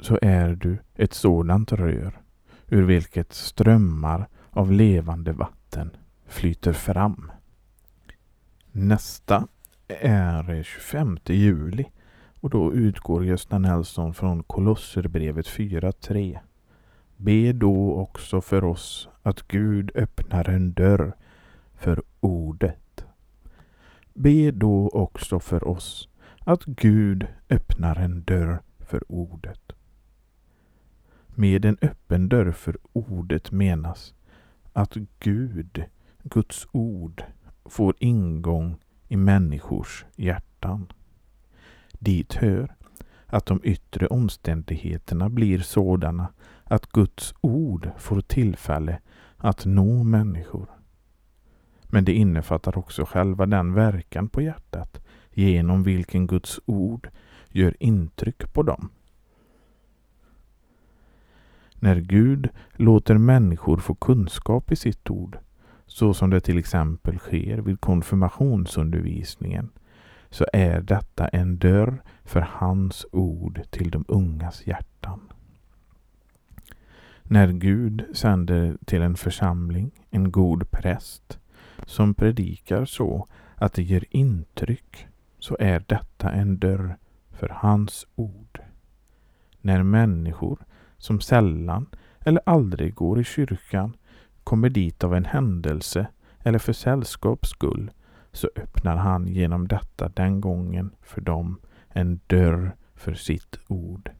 så 0.00 0.18
är 0.22 0.54
du 0.54 0.78
ett 0.94 1.14
sådant 1.14 1.72
rör 1.72 2.22
ur 2.68 2.82
vilket 2.82 3.32
strömmar 3.32 4.28
av 4.52 4.72
levande 4.72 5.32
vatten 5.32 5.90
flyter 6.26 6.72
fram. 6.72 7.32
Nästa 8.72 9.48
är 9.88 10.62
25 10.62 11.18
juli 11.26 11.84
och 12.40 12.50
då 12.50 12.74
utgår 12.74 13.24
Gösta 13.24 13.58
Nelson 13.58 14.14
från 14.14 14.42
Kolosserbrevet 14.42 15.46
4.3. 15.46 16.38
Be 17.16 17.52
då 17.52 17.94
också 17.94 18.40
för 18.40 18.64
oss 18.64 19.08
att 19.22 19.48
Gud 19.48 19.90
öppnar 19.94 20.48
en 20.48 20.72
dörr 20.72 21.16
för 21.74 22.02
ordet. 22.20 23.04
Be 24.14 24.50
då 24.50 24.88
också 24.88 25.40
för 25.40 25.68
oss 25.68 26.08
att 26.38 26.64
Gud 26.64 27.26
öppnar 27.50 27.96
en 27.96 28.22
dörr 28.22 28.62
för 28.78 29.12
ordet. 29.12 29.72
Med 31.26 31.64
en 31.64 31.78
öppen 31.82 32.28
dörr 32.28 32.52
för 32.52 32.76
ordet 32.92 33.50
menas 33.50 34.14
att 34.72 34.96
Gud, 35.20 35.84
Guds 36.22 36.66
ord, 36.72 37.24
får 37.64 37.94
ingång 37.98 38.76
i 39.08 39.16
människors 39.16 40.04
hjärtan. 40.16 40.86
Dit 41.92 42.34
hör 42.34 42.74
att 43.26 43.46
de 43.46 43.60
yttre 43.64 44.06
omständigheterna 44.06 45.28
blir 45.28 45.58
sådana 45.58 46.28
att 46.64 46.86
Guds 46.86 47.34
ord 47.40 47.90
får 47.98 48.20
tillfälle 48.20 48.98
att 49.36 49.64
nå 49.64 50.02
människor. 50.02 50.70
Men 51.84 52.04
det 52.04 52.12
innefattar 52.12 52.78
också 52.78 53.04
själva 53.04 53.46
den 53.46 53.74
verkan 53.74 54.28
på 54.28 54.42
hjärtat 54.42 55.00
genom 55.30 55.82
vilken 55.82 56.26
Guds 56.26 56.60
ord 56.66 57.08
gör 57.48 57.76
intryck 57.80 58.52
på 58.52 58.62
dem. 58.62 58.90
När 61.82 61.96
Gud 61.96 62.48
låter 62.72 63.18
människor 63.18 63.76
få 63.76 63.94
kunskap 63.94 64.72
i 64.72 64.76
sitt 64.76 65.10
ord, 65.10 65.38
så 65.86 66.14
som 66.14 66.30
det 66.30 66.40
till 66.40 66.58
exempel 66.58 67.18
sker 67.18 67.58
vid 67.58 67.80
konfirmationsundervisningen, 67.80 69.70
så 70.30 70.46
är 70.52 70.80
detta 70.80 71.28
en 71.28 71.58
dörr 71.58 72.02
för 72.24 72.40
hans 72.40 73.06
ord 73.12 73.60
till 73.70 73.90
de 73.90 74.04
ungas 74.08 74.66
hjärtan. 74.66 75.20
När 77.22 77.48
Gud 77.48 78.04
sänder 78.12 78.76
till 78.84 79.02
en 79.02 79.16
församling 79.16 79.90
en 80.10 80.32
god 80.32 80.70
präst 80.70 81.38
som 81.86 82.14
predikar 82.14 82.84
så 82.84 83.26
att 83.54 83.72
det 83.72 83.82
ger 83.82 84.04
intryck 84.10 85.06
så 85.38 85.56
är 85.60 85.84
detta 85.86 86.30
en 86.30 86.58
dörr 86.58 86.96
för 87.30 87.48
hans 87.48 88.06
ord. 88.14 88.60
När 89.60 89.82
människor 89.82 90.58
som 91.02 91.20
sällan 91.20 91.86
eller 92.20 92.42
aldrig 92.46 92.94
går 92.94 93.20
i 93.20 93.24
kyrkan 93.24 93.96
kommer 94.44 94.68
dit 94.68 95.04
av 95.04 95.14
en 95.14 95.24
händelse 95.24 96.06
eller 96.38 96.58
för 96.58 96.72
sällskaps 96.72 97.48
skull 97.48 97.90
så 98.32 98.48
öppnar 98.56 98.96
han 98.96 99.28
genom 99.28 99.68
detta 99.68 100.08
den 100.08 100.40
gången 100.40 100.90
för 101.00 101.20
dem 101.20 101.60
en 101.88 102.20
dörr 102.26 102.76
för 102.94 103.14
sitt 103.14 103.58
ord. 103.68 104.10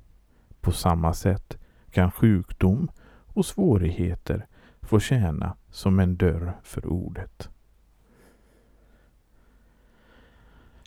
På 0.61 0.73
samma 0.73 1.15
sätt 1.15 1.59
kan 1.91 2.11
sjukdom 2.11 2.91
och 3.27 3.47
svårigheter 3.47 4.47
få 4.81 5.01
tjäna 5.01 5.57
som 5.71 6.01
en 6.01 6.17
dörr 6.17 6.53
för 6.63 6.87
ordet. 6.87 7.49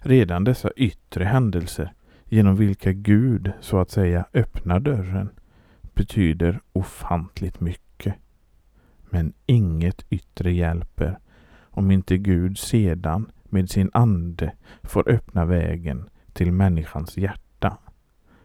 Redan 0.03 0.43
dessa 0.43 0.71
yttre 0.75 1.23
händelser 1.23 1.93
genom 2.25 2.55
vilka 2.55 2.91
Gud 2.91 3.51
så 3.59 3.79
att 3.79 3.91
säga 3.91 4.25
öppnar 4.33 4.79
dörren 4.79 5.29
betyder 5.95 6.61
ofantligt 6.73 7.59
mycket. 7.59 8.15
Men 9.09 9.33
inget 9.45 10.05
yttre 10.09 10.51
hjälper 10.51 11.19
om 11.61 11.91
inte 11.91 12.17
Gud 12.17 12.57
sedan 12.57 13.31
med 13.43 13.69
sin 13.69 13.89
ande 13.93 14.53
får 14.83 15.09
öppna 15.09 15.45
vägen 15.45 16.09
till 16.33 16.51
människans 16.51 17.17
hjärta 17.17 17.77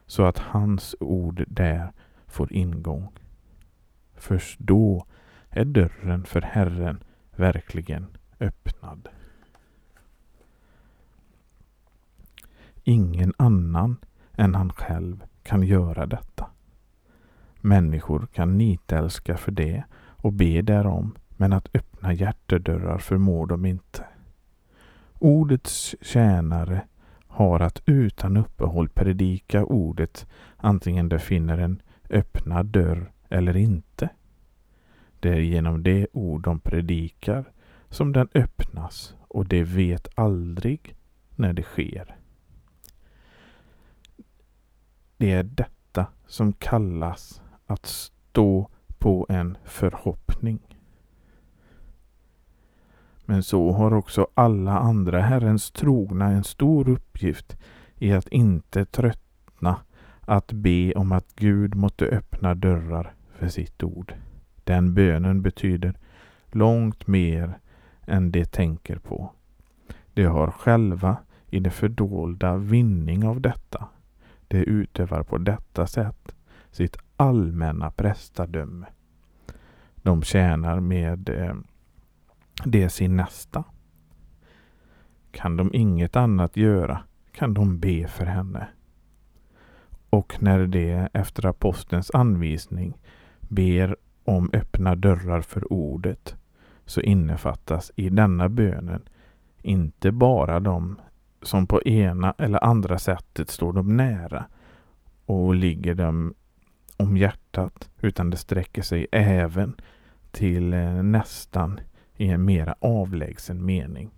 så 0.07 0.25
att 0.25 0.39
hans 0.39 0.95
ord 1.01 1.45
där 1.49 1.93
får 2.27 2.53
ingång. 2.53 3.09
Först 4.15 4.59
då 4.59 5.07
är 5.49 5.65
dörren 5.65 6.25
för 6.25 6.41
Herren 6.41 7.03
verkligen 7.37 8.07
öppnad. 8.41 9.09
Ingen 12.85 13.33
annan 13.37 13.97
än 14.33 14.55
han 14.55 14.73
själv 14.73 15.25
kan 15.43 15.63
göra 15.63 16.07
detta. 16.07 16.51
Människor 17.61 18.29
kan 18.33 18.59
nitälska 18.59 19.37
för 19.37 19.53
det 19.53 19.83
och 20.17 20.33
be 20.33 20.63
därom, 20.63 21.17
men 21.29 21.53
att 21.53 21.77
öppna 21.77 22.13
hjärtedörrar 22.13 22.99
förmår 22.99 23.47
de 23.47 23.67
inte. 23.67 24.05
Ordets 25.19 25.97
tjänare 26.01 26.83
har 27.27 27.61
att 27.61 27.83
utan 27.87 28.37
uppehåll 28.37 28.89
predika 28.89 29.65
ordet 29.65 30.27
antingen 30.57 31.09
de 31.09 31.19
finner 31.19 31.59
en 31.59 31.83
öppnad 32.11 32.67
dörr 32.67 33.13
eller 33.29 33.57
inte. 33.57 34.09
Det 35.21 35.29
är 35.29 35.41
genom 35.41 35.83
det 35.83 36.07
ord 36.13 36.43
de 36.43 36.61
predikar 36.61 37.53
som 37.89 38.13
den 38.13 38.29
öppnas 38.35 39.15
och 39.29 39.49
de 39.49 39.65
vet 39.65 40.09
aldrig 40.15 40.95
när 41.37 41.53
det 41.53 41.63
sker. 41.63 42.17
Det 45.17 45.33
är 45.33 45.43
detta 45.43 46.07
som 46.27 46.53
kallas 46.53 47.43
att 47.71 47.87
stå 47.87 48.69
på 48.99 49.27
en 49.29 49.59
förhoppning. 49.65 50.59
Men 53.25 53.43
så 53.43 53.73
har 53.73 53.95
också 53.95 54.27
alla 54.35 54.79
andra 54.79 55.21
Herrens 55.21 55.71
trogna 55.71 56.27
en 56.27 56.45
stor 56.45 56.89
uppgift 56.89 57.59
i 57.99 58.13
att 58.13 58.29
inte 58.29 58.85
tröttna 58.85 59.77
att 60.21 60.53
be 60.53 60.93
om 60.93 61.13
att 61.13 61.35
Gud 61.37 61.75
måtte 61.75 62.05
öppna 62.05 62.55
dörrar 62.55 63.15
för 63.35 63.49
sitt 63.49 63.83
ord. 63.83 64.15
Den 64.65 64.95
bönen 64.95 65.43
betyder 65.43 65.95
långt 66.47 67.07
mer 67.07 67.59
än 68.07 68.31
de 68.31 68.45
tänker 68.45 68.97
på. 68.97 69.33
De 70.15 70.25
har 70.25 70.51
själva 70.51 71.17
i 71.47 71.61
det 71.61 71.71
fördolda 71.71 72.57
vinning 72.57 73.27
av 73.27 73.41
detta. 73.41 73.89
De 74.49 74.59
utövar 74.59 75.23
på 75.23 75.39
detta 75.39 75.87
sätt 75.87 76.35
sitt 76.71 76.97
allmänna 77.21 77.91
prästadöme. 77.91 78.87
De 79.97 80.23
tjänar 80.23 80.81
med 80.81 81.29
eh, 81.29 81.55
det 82.65 82.89
sin 82.89 83.17
nästa. 83.17 83.65
Kan 85.31 85.57
de 85.57 85.75
inget 85.75 86.17
annat 86.17 86.57
göra 86.57 87.03
kan 87.33 87.55
de 87.55 87.79
be 87.79 88.09
för 88.09 88.25
henne. 88.25 88.69
Och 90.11 90.43
när 90.43 90.67
de 90.67 91.09
efter 91.13 91.47
apostelns 91.47 92.11
anvisning 92.11 92.99
ber 93.41 93.97
om 94.25 94.51
öppna 94.53 94.95
dörrar 94.95 95.41
för 95.41 95.73
ordet 95.73 96.37
så 96.87 97.01
innefattas 97.01 97.93
i 97.97 98.09
denna 98.09 98.49
bönen 98.49 99.03
inte 99.63 100.13
bara 100.13 100.61
de 100.61 101.01
som 101.43 101.67
på 101.67 101.83
ena 101.83 102.35
eller 102.39 102.65
andra 102.65 102.99
sättet 102.99 103.51
står 103.51 103.73
dem 103.73 103.97
nära 103.97 104.45
och 105.27 105.55
ligger 105.55 105.95
dem 105.95 106.35
om 107.01 107.17
hjärtat 107.17 107.91
utan 108.01 108.31
det 108.31 108.37
sträcker 108.37 108.83
sig 108.83 109.07
även 109.13 109.75
till 110.31 110.73
eh, 110.73 111.03
nästan 111.03 111.81
i 112.17 112.29
en 112.29 112.45
mera 112.45 112.75
avlägsen 112.81 113.65
mening. 113.65 114.11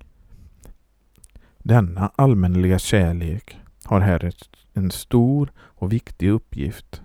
Denna 1.59 2.12
allmänliga 2.16 2.79
kärlek 2.79 3.59
har 3.85 4.01
här 4.01 4.33
en 4.73 4.90
stor 4.90 5.53
och 5.59 5.92
viktig 5.92 6.31
uppgift 6.31 7.03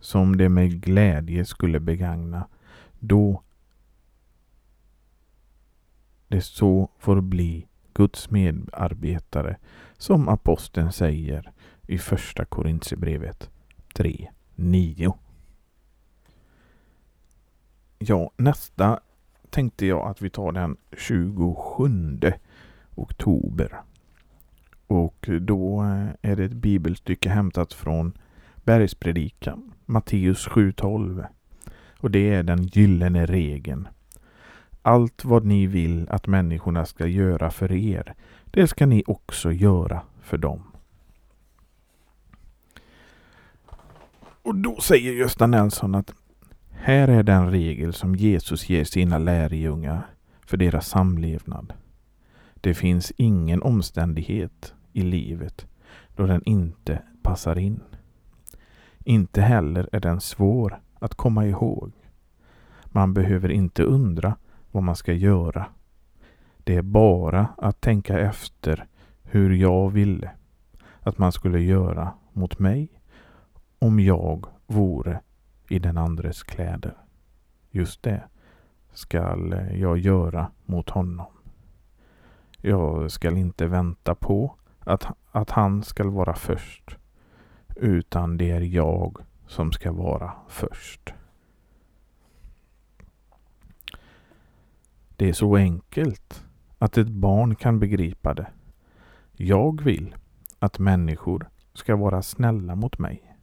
som 0.00 0.36
de 0.36 0.48
med 0.48 0.82
glädje 0.82 1.44
skulle 1.44 1.80
begagna 1.80 2.48
då 2.98 3.42
det 6.28 6.40
så 6.40 6.90
får 6.98 7.20
bli 7.20 7.66
Guds 7.94 8.30
medarbetare 8.30 9.56
som 9.98 10.28
aposteln 10.28 10.92
säger 10.92 11.52
i 11.86 11.98
första 11.98 12.44
Korintierbrevet 12.44 13.50
3, 13.94 14.28
9. 14.54 15.14
Ja, 17.98 18.30
nästa 18.36 19.00
tänkte 19.50 19.86
jag 19.86 20.08
att 20.08 20.22
vi 20.22 20.30
tar 20.30 20.52
den 20.52 20.76
27 20.98 22.32
oktober. 22.94 23.80
Och 24.86 25.28
då 25.40 25.82
eh, 25.82 26.30
är 26.30 26.36
det 26.36 26.44
ett 26.44 26.52
bibelstycke 26.52 27.28
hämtat 27.28 27.72
från 27.72 28.18
Bergspredikan, 28.64 29.72
Matteus 29.86 30.48
7.12. 30.48 31.26
Och 31.98 32.10
det 32.10 32.34
är 32.34 32.42
den 32.42 32.62
gyllene 32.62 33.26
regeln. 33.26 33.88
Allt 34.82 35.24
vad 35.24 35.44
ni 35.44 35.66
vill 35.66 36.08
att 36.08 36.26
människorna 36.26 36.86
ska 36.86 37.06
göra 37.06 37.50
för 37.50 37.72
er, 37.72 38.14
det 38.44 38.66
ska 38.66 38.86
ni 38.86 39.02
också 39.06 39.52
göra 39.52 40.02
för 40.20 40.38
dem. 40.38 40.73
Och 44.44 44.54
då 44.54 44.80
säger 44.80 45.12
Gösta 45.12 45.46
Nelson 45.46 45.94
att 45.94 46.14
här 46.70 47.08
är 47.08 47.22
den 47.22 47.50
regel 47.50 47.92
som 47.92 48.16
Jesus 48.16 48.68
ger 48.68 48.84
sina 48.84 49.18
lärjungar 49.18 50.06
för 50.46 50.56
deras 50.56 50.88
samlevnad. 50.88 51.72
Det 52.54 52.74
finns 52.74 53.12
ingen 53.16 53.62
omständighet 53.62 54.74
i 54.92 55.02
livet 55.02 55.66
då 56.16 56.26
den 56.26 56.42
inte 56.44 57.02
passar 57.22 57.58
in. 57.58 57.80
Inte 58.98 59.42
heller 59.42 59.88
är 59.92 60.00
den 60.00 60.20
svår 60.20 60.80
att 60.98 61.14
komma 61.14 61.46
ihåg. 61.46 61.92
Man 62.84 63.14
behöver 63.14 63.50
inte 63.50 63.82
undra 63.82 64.36
vad 64.70 64.82
man 64.82 64.96
ska 64.96 65.12
göra. 65.12 65.66
Det 66.64 66.76
är 66.76 66.82
bara 66.82 67.48
att 67.56 67.80
tänka 67.80 68.18
efter 68.18 68.86
hur 69.22 69.50
jag 69.50 69.90
ville 69.90 70.30
att 71.00 71.18
man 71.18 71.32
skulle 71.32 71.60
göra 71.60 72.12
mot 72.32 72.58
mig 72.58 72.88
om 73.84 74.00
jag 74.00 74.46
vore 74.66 75.20
i 75.68 75.78
den 75.78 75.98
andres 75.98 76.42
kläder. 76.42 76.96
Just 77.70 78.02
det 78.02 78.22
skall 78.92 79.68
jag 79.72 79.98
göra 79.98 80.50
mot 80.64 80.90
honom. 80.90 81.26
Jag 82.60 83.10
skall 83.10 83.36
inte 83.36 83.66
vänta 83.66 84.14
på 84.14 84.54
att, 84.78 85.06
att 85.30 85.50
han 85.50 85.82
skall 85.82 86.10
vara 86.10 86.34
först, 86.34 86.96
utan 87.76 88.36
det 88.36 88.50
är 88.50 88.60
jag 88.60 89.18
som 89.46 89.72
ska 89.72 89.92
vara 89.92 90.32
först. 90.48 91.14
Det 95.16 95.28
är 95.28 95.32
så 95.32 95.56
enkelt 95.56 96.44
att 96.78 96.98
ett 96.98 97.08
barn 97.08 97.54
kan 97.54 97.78
begripa 97.78 98.34
det. 98.34 98.46
Jag 99.32 99.82
vill 99.82 100.14
att 100.58 100.78
människor 100.78 101.48
ska 101.74 101.96
vara 101.96 102.22
snälla 102.22 102.74
mot 102.74 102.98
mig 102.98 103.33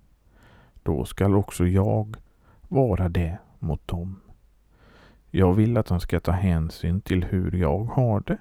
då 0.84 1.06
skall 1.06 1.36
också 1.36 1.68
jag 1.68 2.18
vara 2.62 3.10
det 3.10 3.38
mot 3.60 3.88
dem. 3.88 4.20
Jag 5.32 5.54
vill 5.54 5.78
att 5.78 5.86
de 5.86 6.00
ska 6.00 6.20
ta 6.20 6.32
hänsyn 6.32 7.02
till 7.02 7.24
hur 7.24 7.56
jag 7.56 7.84
har 7.84 8.20
det 8.20 8.38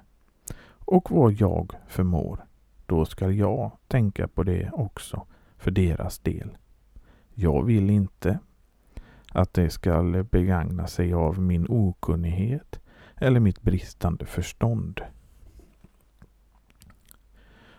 och 0.85 1.11
vad 1.11 1.33
jag 1.33 1.73
förmår. 1.87 2.45
Då 2.85 3.05
skall 3.05 3.35
jag 3.35 3.71
tänka 3.87 4.27
på 4.27 4.43
det 4.43 4.69
också 4.73 5.25
för 5.57 5.71
deras 5.71 6.19
del. 6.19 6.57
Jag 7.33 7.63
vill 7.63 7.89
inte 7.89 8.39
att 9.31 9.53
de 9.53 9.69
skall 9.69 10.23
begagna 10.23 10.87
sig 10.87 11.13
av 11.13 11.39
min 11.39 11.65
okunnighet 11.69 12.79
eller 13.15 13.39
mitt 13.39 13.61
bristande 13.61 14.25
förstånd. 14.25 15.01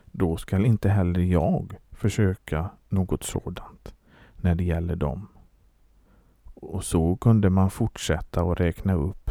Då 0.04 0.36
skall 0.36 0.66
inte 0.66 0.88
heller 0.88 1.20
jag 1.20 1.74
försöka 1.90 2.70
något 2.88 3.22
sådant 3.22 3.94
när 4.42 4.54
det 4.54 4.64
gäller 4.64 4.96
dem. 4.96 5.28
Och 6.44 6.84
så 6.84 7.16
kunde 7.16 7.50
man 7.50 7.70
fortsätta 7.70 8.44
och 8.44 8.56
räkna 8.56 8.94
upp 8.94 9.30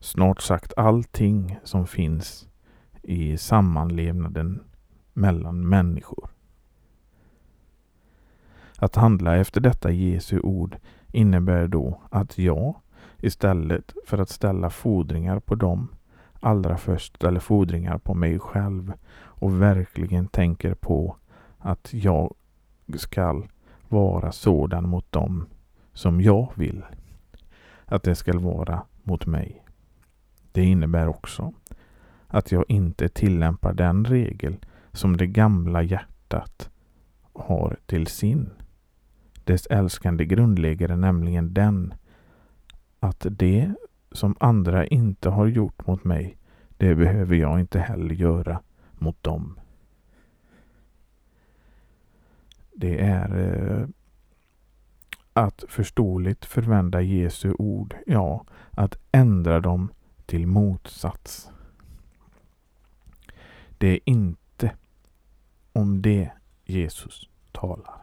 snart 0.00 0.40
sagt 0.40 0.72
allting 0.76 1.58
som 1.64 1.86
finns 1.86 2.48
i 3.02 3.36
sammanlevnaden 3.36 4.60
mellan 5.12 5.68
människor. 5.68 6.30
Att 8.78 8.96
handla 8.96 9.36
efter 9.36 9.60
detta 9.60 9.90
Jesu 9.90 10.40
ord 10.40 10.76
innebär 11.12 11.68
då 11.68 12.00
att 12.10 12.38
jag 12.38 12.74
istället 13.18 13.94
för 14.06 14.18
att 14.18 14.28
ställa 14.28 14.70
fordringar 14.70 15.40
på 15.40 15.54
dem 15.54 15.88
allra 16.40 16.76
först 16.76 17.16
ställer 17.16 17.40
fordringar 17.40 17.98
på 17.98 18.14
mig 18.14 18.38
själv 18.38 18.92
och 19.12 19.62
verkligen 19.62 20.28
tänker 20.28 20.74
på 20.74 21.16
att 21.58 21.94
jag 21.94 22.34
skall 22.96 23.48
vara 23.90 24.32
sådan 24.32 24.88
mot 24.88 25.12
dem 25.12 25.46
som 25.92 26.20
jag 26.20 26.52
vill 26.54 26.82
att 27.84 28.02
det 28.02 28.14
skall 28.14 28.38
vara 28.38 28.82
mot 29.02 29.26
mig. 29.26 29.64
Det 30.52 30.64
innebär 30.64 31.08
också 31.08 31.52
att 32.26 32.52
jag 32.52 32.64
inte 32.68 33.08
tillämpar 33.08 33.72
den 33.72 34.04
regel 34.04 34.56
som 34.92 35.16
det 35.16 35.26
gamla 35.26 35.82
hjärtat 35.82 36.70
har 37.32 37.76
till 37.86 38.06
sin. 38.06 38.50
Dess 39.44 39.66
älskande 39.66 40.24
grundläggare 40.24 40.96
nämligen 40.96 41.54
den 41.54 41.94
att 43.00 43.26
det 43.30 43.74
som 44.12 44.36
andra 44.40 44.86
inte 44.86 45.28
har 45.28 45.46
gjort 45.46 45.86
mot 45.86 46.04
mig, 46.04 46.36
det 46.68 46.94
behöver 46.94 47.36
jag 47.36 47.60
inte 47.60 47.78
heller 47.80 48.14
göra 48.14 48.60
mot 48.92 49.22
dem. 49.22 49.60
Det 52.80 53.00
är 53.00 53.38
eh, 53.38 53.86
att 55.32 55.64
förståeligt 55.68 56.44
förvända 56.44 57.00
Jesu 57.00 57.54
ord, 57.58 57.94
ja, 58.06 58.44
att 58.70 58.98
ändra 59.12 59.60
dem 59.60 59.92
till 60.26 60.46
motsats. 60.46 61.50
Det 63.78 63.88
är 63.88 64.00
inte 64.04 64.72
om 65.72 66.02
det 66.02 66.30
Jesus 66.64 67.28
talar. 67.52 68.02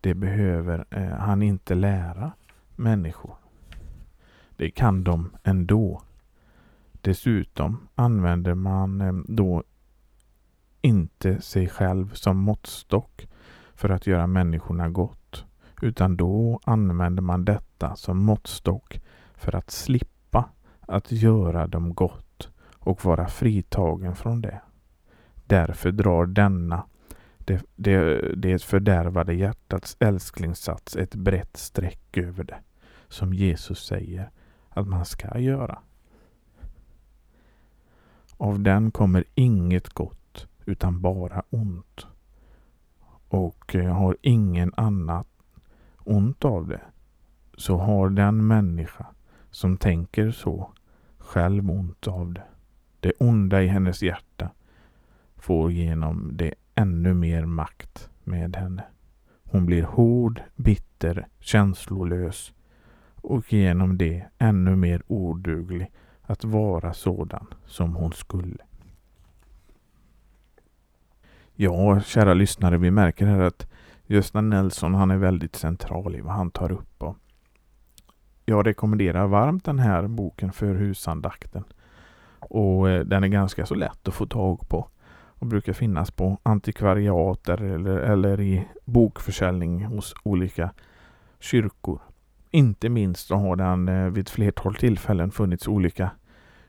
Det 0.00 0.14
behöver 0.14 0.84
eh, 0.90 1.18
han 1.18 1.42
inte 1.42 1.74
lära 1.74 2.32
människor. 2.76 3.34
Det 4.56 4.70
kan 4.70 5.04
de 5.04 5.36
ändå. 5.42 6.02
Dessutom 6.92 7.88
använder 7.94 8.54
man 8.54 9.00
eh, 9.00 9.12
då 9.28 9.62
inte 10.80 11.40
sig 11.40 11.68
själv 11.68 12.14
som 12.14 12.36
måttstock 12.36 13.28
för 13.82 13.88
att 13.88 14.06
göra 14.06 14.26
människorna 14.26 14.88
gott, 14.88 15.44
utan 15.80 16.16
då 16.16 16.60
använder 16.64 17.22
man 17.22 17.44
detta 17.44 17.96
som 17.96 18.24
måttstock 18.24 19.00
för 19.34 19.54
att 19.54 19.70
slippa 19.70 20.48
att 20.80 21.12
göra 21.12 21.66
dem 21.66 21.94
gott 21.94 22.48
och 22.78 23.04
vara 23.04 23.28
fritagen 23.28 24.14
från 24.14 24.40
det. 24.40 24.60
Därför 25.46 25.92
drar 25.92 26.26
denna 26.26 26.84
det, 27.38 27.62
det, 27.76 28.20
det 28.36 28.62
fördärvade 28.62 29.34
hjärtats 29.34 29.96
älsklingssats 30.00 30.96
ett 30.96 31.14
brett 31.14 31.56
streck 31.56 32.16
över 32.16 32.44
det, 32.44 32.58
som 33.08 33.34
Jesus 33.34 33.86
säger 33.86 34.30
att 34.68 34.86
man 34.86 35.04
ska 35.04 35.38
göra. 35.38 35.78
Av 38.36 38.60
den 38.60 38.90
kommer 38.90 39.24
inget 39.34 39.88
gott 39.88 40.46
utan 40.64 41.00
bara 41.00 41.42
ont. 41.50 42.06
Och 43.32 43.74
eh, 43.74 43.94
har 43.94 44.16
ingen 44.22 44.72
annat 44.76 45.26
ont 45.98 46.44
av 46.44 46.68
det 46.68 46.80
så 47.56 47.76
har 47.76 48.10
den 48.10 48.46
människa 48.46 49.06
som 49.50 49.76
tänker 49.76 50.30
så 50.30 50.70
själv 51.18 51.70
ont 51.70 52.08
av 52.08 52.32
det. 52.32 52.42
Det 53.00 53.12
onda 53.18 53.62
i 53.62 53.66
hennes 53.66 54.02
hjärta 54.02 54.50
får 55.36 55.72
genom 55.72 56.30
det 56.36 56.54
ännu 56.74 57.14
mer 57.14 57.44
makt 57.44 58.10
med 58.24 58.56
henne. 58.56 58.84
Hon 59.44 59.66
blir 59.66 59.82
hård, 59.82 60.42
bitter, 60.56 61.26
känslolös 61.40 62.52
och 63.14 63.52
genom 63.52 63.98
det 63.98 64.24
ännu 64.38 64.76
mer 64.76 65.02
oduglig 65.06 65.90
att 66.22 66.44
vara 66.44 66.92
sådan 66.92 67.46
som 67.66 67.94
hon 67.94 68.12
skulle. 68.12 68.64
Ja, 71.62 72.00
kära 72.00 72.34
lyssnare, 72.34 72.78
vi 72.78 72.90
märker 72.90 73.26
här 73.26 73.40
att 73.40 73.66
Gösta 74.06 74.40
Nelson 74.40 74.94
han 74.94 75.10
är 75.10 75.16
väldigt 75.16 75.56
central 75.56 76.16
i 76.16 76.20
vad 76.20 76.32
han 76.32 76.50
tar 76.50 76.72
upp. 76.72 77.02
Och 77.02 77.16
jag 78.44 78.66
rekommenderar 78.66 79.26
varmt 79.26 79.64
den 79.64 79.78
här 79.78 80.06
boken 80.06 80.52
för 80.52 80.74
husandakten. 80.74 81.64
Och 82.38 82.90
eh, 82.90 83.04
den 83.04 83.24
är 83.24 83.28
ganska 83.28 83.66
så 83.66 83.74
lätt 83.74 84.08
att 84.08 84.14
få 84.14 84.26
tag 84.26 84.68
på 84.68 84.88
och 85.14 85.46
brukar 85.46 85.72
finnas 85.72 86.10
på 86.10 86.38
antikvariater 86.42 87.62
eller, 87.62 87.96
eller 87.96 88.40
i 88.40 88.68
bokförsäljning 88.84 89.84
hos 89.84 90.14
olika 90.22 90.70
kyrkor. 91.40 92.00
Inte 92.50 92.88
minst 92.88 93.26
så 93.26 93.36
har 93.36 93.56
den 93.56 93.88
eh, 93.88 94.10
vid 94.10 94.22
ett 94.22 94.30
flertal 94.30 94.74
tillfällen 94.74 95.30
funnits 95.30 95.68
olika 95.68 96.10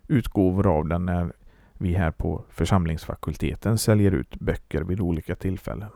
utgåvor 0.07 0.77
av 0.77 0.87
den 0.87 1.05
när 1.05 1.33
vi 1.83 1.93
här 1.93 2.11
på 2.11 2.43
församlingsfakulteten 2.49 3.77
säljer 3.77 4.11
ut 4.11 4.39
böcker 4.39 4.81
vid 4.81 4.99
olika 4.99 5.35
tillfällen. 5.35 5.89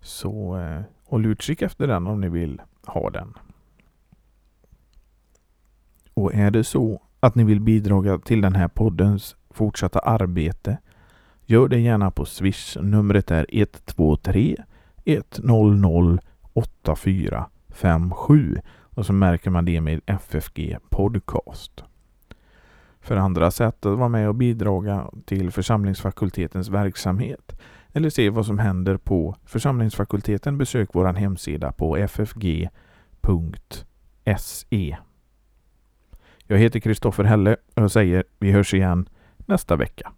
Så 0.00 0.58
eh, 0.58 0.80
håll 1.04 1.26
utkik 1.26 1.62
efter 1.62 1.86
den 1.86 2.06
om 2.06 2.20
ni 2.20 2.28
vill 2.28 2.62
ha 2.86 3.10
den. 3.10 3.34
Och 6.14 6.34
är 6.34 6.50
det 6.50 6.64
så 6.64 7.02
att 7.20 7.34
ni 7.34 7.44
vill 7.44 7.60
bidra 7.60 8.18
till 8.18 8.40
den 8.40 8.54
här 8.54 8.68
poddens 8.68 9.36
fortsatta 9.50 9.98
arbete 9.98 10.78
Gör 11.46 11.68
det 11.68 11.78
gärna 11.78 12.10
på 12.10 12.24
Swish. 12.24 12.76
Numret 12.80 13.30
är 13.30 13.46
123 13.50 14.56
100 15.04 16.18
8457 16.52 18.60
och 18.94 19.06
så 19.06 19.12
märker 19.12 19.50
man 19.50 19.64
det 19.64 19.80
med 19.80 20.00
FFG 20.06 20.76
Podcast. 20.88 21.84
För 23.02 23.16
andra 23.16 23.50
sätt 23.50 23.86
att 23.86 23.98
vara 23.98 24.08
med 24.08 24.28
och 24.28 24.34
bidra 24.34 25.10
till 25.24 25.50
församlingsfakultetens 25.50 26.68
verksamhet 26.68 27.60
eller 27.92 28.10
se 28.10 28.30
vad 28.30 28.46
som 28.46 28.58
händer 28.58 28.96
på 28.96 29.36
församlingsfakulteten 29.44 30.58
besök 30.58 30.88
vår 30.92 31.12
hemsida 31.12 31.72
på 31.72 31.96
ffg.se. 32.08 32.68
Jag 36.46 36.58
heter 36.58 36.80
Kristoffer 36.80 37.24
Helle 37.24 37.56
och 37.74 37.82
jag 37.82 37.90
säger 37.90 38.24
vi 38.38 38.52
hörs 38.52 38.74
igen 38.74 39.08
nästa 39.46 39.76
vecka. 39.76 40.12